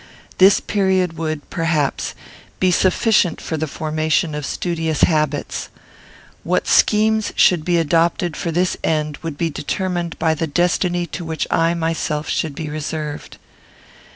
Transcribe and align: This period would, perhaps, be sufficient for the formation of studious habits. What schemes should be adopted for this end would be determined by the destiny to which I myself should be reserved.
This 0.39 0.59
period 0.59 1.15
would, 1.19 1.47
perhaps, 1.51 2.15
be 2.59 2.71
sufficient 2.71 3.39
for 3.39 3.55
the 3.55 3.67
formation 3.67 4.33
of 4.33 4.47
studious 4.47 5.01
habits. 5.01 5.69
What 6.43 6.67
schemes 6.67 7.31
should 7.35 7.63
be 7.63 7.77
adopted 7.77 8.35
for 8.35 8.51
this 8.51 8.75
end 8.83 9.17
would 9.21 9.37
be 9.37 9.51
determined 9.51 10.17
by 10.17 10.33
the 10.33 10.47
destiny 10.47 11.05
to 11.05 11.23
which 11.23 11.45
I 11.51 11.75
myself 11.75 12.27
should 12.29 12.55
be 12.55 12.67
reserved. 12.67 13.37